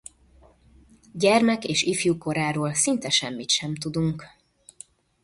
[1.13, 4.23] Gyermek- és ifjúkoráról szinte semmit sem tudunk.